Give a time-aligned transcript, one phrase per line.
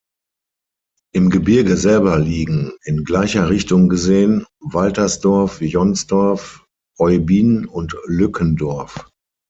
[1.13, 6.65] Im Gebirge selber liegen, in gleicher Richtung gesehen, Waltersdorf, Jonsdorf,
[6.97, 9.07] Oybin und Lückendorf.